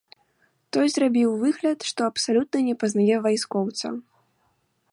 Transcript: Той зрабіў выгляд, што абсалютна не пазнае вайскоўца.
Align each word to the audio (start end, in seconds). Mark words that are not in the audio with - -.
Той 0.77 0.87
зрабіў 0.93 1.35
выгляд, 1.43 1.79
што 1.91 2.01
абсалютна 2.11 2.57
не 2.69 2.75
пазнае 2.85 3.17
вайскоўца. 3.27 3.87